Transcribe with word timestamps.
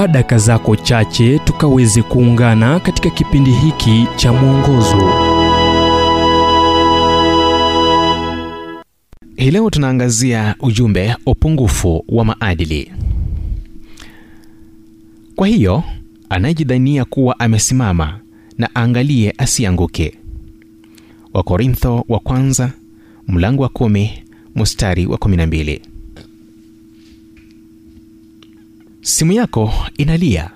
chukua 0.00 0.12
daka 0.12 0.38
zako 0.38 0.76
chache 0.76 1.38
tukaweze 1.38 2.02
kuungana 2.02 2.80
katika 2.80 3.10
kipindi 3.10 3.50
hiki 3.50 4.06
cha 4.16 4.32
mwongozo. 4.32 5.12
Hii 9.36 9.50
leo 9.50 9.70
tunaangazia 9.70 10.54
ujumbe 10.60 11.16
upungufu 11.26 12.04
wa 12.08 12.24
maadili. 12.24 12.92
Kwa 15.36 15.46
hiyo 15.48 15.82
anayejidhania 16.28 17.04
kuwa 17.04 17.40
amesimama 17.40 18.20
na 18.58 18.68
aangalie 18.76 19.34
asianguke. 19.38 20.14
Wakorintho 21.32 22.04
wa 22.08 22.18
kwanza 22.18 22.72
mlango 23.28 23.62
wa 23.62 23.68
kumi 23.68 24.10
mstari 24.56 25.06
wa 25.06 25.18
kumi 25.18 25.36
na 25.36 25.46
mbili 25.46 25.82
simu 29.02 29.32
yako 29.32 29.72
inalia 29.96 30.50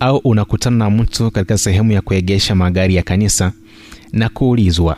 au 0.00 0.16
unakutana 0.16 0.76
na 0.76 0.90
mtu 0.90 1.30
katika 1.30 1.58
sehemu 1.58 1.92
ya 1.92 2.02
kuegesha 2.02 2.54
magari 2.54 2.94
ya 2.94 3.02
kanisa 3.02 3.52
na 4.12 4.28
kuulizwa 4.28 4.96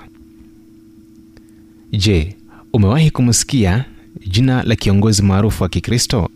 je 1.92 2.36
umewahi 2.72 3.10
kumsikia 3.10 3.84
jina 4.26 4.62
la 4.62 4.76
kiongozi 4.76 5.22
maarufu 5.22 5.62
wa 5.62 5.68
kikristo? 5.68 6.28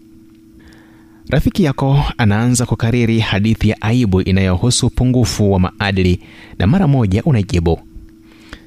Rafiki 1.29 1.65
yako 1.65 2.05
anaanza 2.19 2.67
kukariri 2.67 3.19
hadithi 3.21 3.69
ya 3.69 3.83
aibu 3.83 4.21
inayohusu 4.21 4.87
upungufu 4.87 5.53
wa 5.53 5.59
maadili 5.61 6.21
na 6.59 6.67
mara 6.67 6.89
moja 6.89 7.23
unajibu 7.23 7.81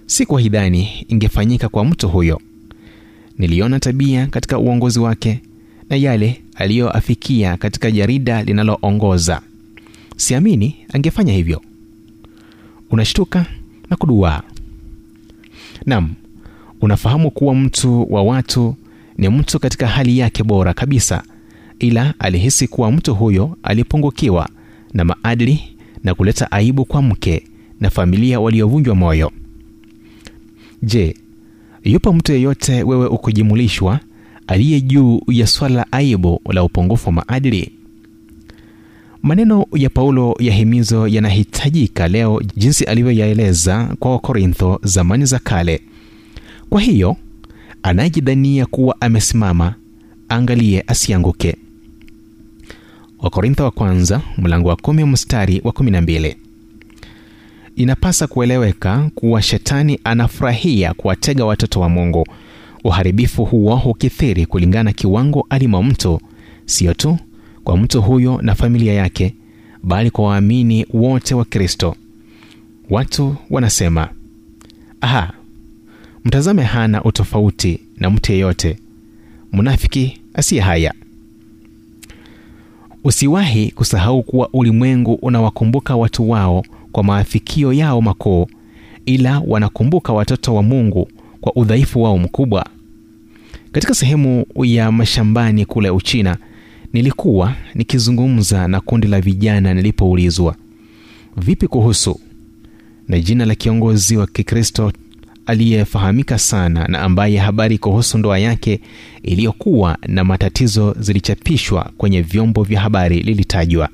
si 0.05 0.25
kwa 0.25 0.41
hidhani 0.41 1.05
ingefanyika 1.07 1.69
kwa 1.69 1.85
mtu 1.85 2.09
huyo. 2.09 2.41
Niliona 3.37 3.79
tabia 3.79 4.27
katika 4.27 4.57
uongozi 4.59 4.99
wake 4.99 5.41
na 5.89 5.95
yale 5.95 6.41
aliyoafikia 6.55 7.57
katika 7.57 7.91
jarida 7.91 8.43
linaloongoza. 8.43 9.41
Siamini 10.17 10.75
angefanya 10.93 11.33
hivyo. 11.33 11.61
Unashtuka 12.91 13.45
na 13.89 13.95
kuduaa 13.97 14.41
nam 15.85 16.13
unafahamu 16.81 17.31
kuwa 17.31 17.55
mtu 17.55 18.13
wa 18.13 18.23
watu 18.23 18.75
ni 19.17 19.29
mtu 19.29 19.59
katika 19.59 19.87
hali 19.87 20.17
yake 20.17 20.43
bora 20.43 20.73
kabisa 20.73 21.23
ila 21.79 22.13
alihisi 22.19 22.67
kuwa 22.67 22.91
mtu 22.91 23.15
huyo 23.15 23.57
alipungukiwa 23.63 24.49
na 24.93 25.05
maadili 25.05 25.59
na 26.03 26.15
kuleta 26.15 26.51
aibu 26.51 26.85
kwa 26.85 27.01
mke 27.01 27.43
na 27.79 27.89
familia 27.89 28.39
waliovunjwa 28.39 28.95
moyo. 28.95 29.31
Je 30.83 31.15
yupo 31.83 32.13
mtu 32.13 32.31
yeyote 32.31 32.83
wewe 32.83 33.07
ukujimulishwa 33.07 33.99
aliye 34.47 34.81
juu 34.81 35.21
ya 35.27 35.47
swala 35.47 35.75
la 35.75 35.91
aibu 35.91 36.41
la 36.53 36.63
upungufu 36.63 37.05
wa 37.09 37.13
maadili. 37.13 37.71
Maneno 39.23 39.65
ya 39.75 39.89
paulo 39.89 40.35
ya 40.39 40.53
himizo 40.53 41.07
yanahitajika 41.07 42.07
leo 42.07 42.41
jinsi 42.55 42.83
alivyoyaeleza 42.83 43.95
kwa 43.99 44.11
wakorintho 44.11 44.79
zamani 44.83 45.25
za 45.25 45.39
kale. 45.39 45.81
Kwa 46.69 46.81
hiyo 46.81 47.15
anayejidhania 47.83 48.65
kuwa 48.65 49.01
amesimama 49.01 49.75
angalie 50.29 50.83
asianguke. 50.87 51.55
Wakorintho 53.19 53.63
wa 53.63 53.71
kwanza 53.71 54.21
mlango 54.37 54.69
wa 54.69 54.75
kumi 54.75 55.03
mstari 55.03 55.61
wa 55.63 55.71
kumi 55.71 55.91
na 55.91 56.01
mbili. 56.01 56.35
Inapasa 57.75 58.27
kueleweka 58.27 59.09
kuwa 59.15 59.41
shetani 59.41 59.99
anafurahia 60.03 60.93
kuwatega 60.93 61.45
watoto 61.45 61.79
wa 61.79 61.89
mungu 61.89 62.27
uharibifu 62.85 63.45
huo 63.45 63.75
hukithiri 63.75 64.45
kulingana 64.45 64.83
na 64.83 64.93
kiwango 64.93 65.45
alimo 65.49 65.83
mtu 65.83 66.21
sio 66.65 66.93
tu 66.93 67.17
kwa 67.63 67.77
mtu 67.77 68.01
huyo 68.01 68.39
na 68.41 68.55
familia 68.55 68.93
yake 68.93 69.35
bali 69.83 70.11
kwa 70.11 70.25
waamini 70.25 70.85
wote 70.93 71.35
wa 71.35 71.45
kristo. 71.45 71.95
Watu 72.89 73.35
wanasema 73.49 74.09
aha 75.01 75.33
mtazame 76.25 76.63
hana 76.63 77.03
utofauti 77.03 77.79
na 77.97 78.09
mtu 78.09 78.31
yeyote 78.31 78.77
mnafiki 79.53 80.21
asiye 80.33 80.61
haya. 80.61 80.93
Usiwahi 83.03 83.71
kusahau 83.71 84.23
kuwa 84.23 84.49
ulimwengu 84.53 85.13
unawakumbuka 85.13 85.95
watu 85.95 86.29
wao 86.29 86.63
kwa 86.91 87.03
maafikio 87.03 87.73
yao 87.73 88.01
makuu 88.01 88.47
ila 89.05 89.41
wanakumbuka 89.47 90.13
watoto 90.13 90.55
wa 90.55 90.63
mungu 90.63 91.07
kwa 91.41 91.55
udhaifu 91.55 92.03
wao 92.03 92.17
mkubwa 92.17 92.65
katika 93.75 93.93
sehemu 93.93 94.45
ya 94.63 94.91
mashambani 94.91 95.65
kule 95.65 95.89
uchina 95.89 96.37
nilikuwa 96.93 97.55
nikizungumza 97.73 98.67
na 98.67 98.81
kundi 98.81 99.07
la 99.07 99.21
vijana 99.21 99.73
nilipoulizwa 99.73 100.55
vipi 101.37 101.67
kuhusu? 101.67 102.19
Na 103.07 103.19
jina 103.19 103.45
la 103.45 103.55
kiongozi 103.55 104.17
wa 104.17 104.27
kikristo 104.27 104.91
aliyefahamika 105.45 106.37
sana 106.37 106.87
na 106.87 106.99
ambaye 107.01 107.37
habari 107.37 107.77
kuhusu 107.77 108.17
ndoa 108.17 108.39
yake 108.39 108.79
iliyokuwa 109.23 109.97
na 110.07 110.23
matatizo 110.23 110.95
zilichapishwa 110.99 111.91
kwenye 111.97 112.21
vyombo 112.21 112.63
vya 112.63 112.81
habari 112.81 113.19
lilitajwa. 113.23 113.89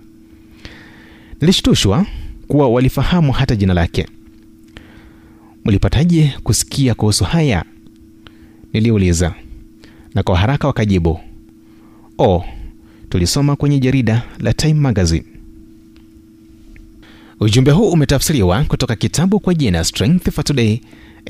Nilishtushwa 1.42 2.06
kuwa 2.48 2.70
walifahamu 2.70 3.32
hata 3.32 3.56
jina 3.56 3.74
lake. 3.74 4.08
Mlipataje 5.66 6.34
kusikia 6.44 6.94
kuhusu 6.96 7.24
haya? 7.24 7.66
niliuliza 8.74 9.34
na 10.16 10.24
kwa 10.24 10.38
haraka 10.38 10.68
wakajibu 10.68 11.20
oh 12.18 12.44
tulisoma 13.10 13.56
kwenye 13.56 13.80
jarida 13.80 14.22
la 14.40 14.54
time 14.54 14.74
magazine. 14.74 15.26
Ujumbe 17.40 17.72
huu 17.72 17.90
umetafsiriwa 17.92 18.64
kutoka 18.64 18.96
kitabu 18.96 19.40
kwa 19.40 19.54
jina 19.54 19.84
strength 19.84 20.30
for 20.32 20.44
today 20.44 20.80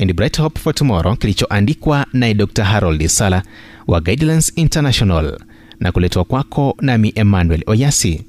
and 0.01 0.13
bright 0.13 0.37
hope 0.39 0.59
for 0.59 0.75
tomorrow 0.75 1.15
kilichoandikwa 1.15 2.05
naye 2.13 2.33
dr 2.33 2.63
harold 2.63 3.07
sala 3.07 3.43
wa 3.87 4.01
guidelines 4.01 4.53
international 4.55 5.39
na 5.79 5.91
kuletwa 5.91 6.23
kwako 6.23 6.77
nami 6.81 7.11
emmanuel 7.15 7.63
oyasi. 7.65 8.23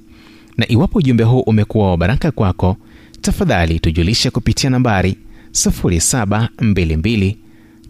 Na 0.57 0.69
iwapo 0.73 0.99
ujumbe 0.99 1.25
huu 1.25 1.41
umekuwa 1.41 1.91
wa 1.91 1.97
baraka 1.97 2.31
kwako 2.31 2.77
tafadhali 3.21 3.81
tujulishe 3.81 4.31
kupitia 4.31 4.71
nambari 4.71 5.17
722 5.53 7.35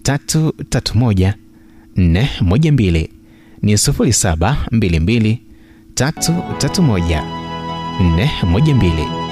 331 0.05 1.33
412 1.97 3.09
ni 3.63 3.73
722 3.73 5.39
331 5.95 7.23
412 8.43 9.32